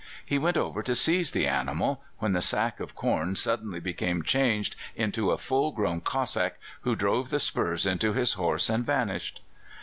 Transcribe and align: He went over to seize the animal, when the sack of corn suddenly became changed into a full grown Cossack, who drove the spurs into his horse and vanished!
He 0.25 0.39
went 0.39 0.57
over 0.57 0.81
to 0.81 0.95
seize 0.95 1.29
the 1.29 1.45
animal, 1.45 2.01
when 2.17 2.33
the 2.33 2.41
sack 2.41 2.79
of 2.79 2.95
corn 2.95 3.35
suddenly 3.35 3.79
became 3.79 4.23
changed 4.23 4.75
into 4.95 5.29
a 5.29 5.37
full 5.37 5.71
grown 5.71 6.01
Cossack, 6.01 6.57
who 6.79 6.95
drove 6.95 7.29
the 7.29 7.39
spurs 7.39 7.85
into 7.85 8.13
his 8.13 8.33
horse 8.33 8.67
and 8.67 8.83
vanished! 8.83 9.41